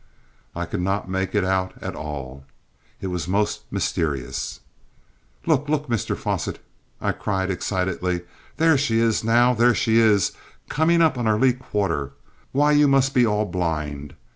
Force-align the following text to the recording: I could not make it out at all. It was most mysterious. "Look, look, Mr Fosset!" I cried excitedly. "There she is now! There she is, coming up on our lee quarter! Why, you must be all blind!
I 0.55 0.65
could 0.65 0.81
not 0.81 1.11
make 1.11 1.35
it 1.35 1.45
out 1.45 1.73
at 1.79 1.95
all. 1.95 2.43
It 3.01 3.05
was 3.13 3.27
most 3.27 3.71
mysterious. 3.71 4.61
"Look, 5.45 5.69
look, 5.69 5.89
Mr 5.89 6.17
Fosset!" 6.17 6.57
I 6.99 7.11
cried 7.11 7.51
excitedly. 7.51 8.21
"There 8.57 8.79
she 8.79 8.97
is 8.99 9.23
now! 9.23 9.53
There 9.53 9.75
she 9.75 9.99
is, 9.99 10.31
coming 10.69 11.03
up 11.03 11.19
on 11.19 11.27
our 11.27 11.37
lee 11.37 11.53
quarter! 11.53 12.13
Why, 12.51 12.71
you 12.71 12.87
must 12.87 13.13
be 13.13 13.27
all 13.27 13.45
blind! 13.45 14.15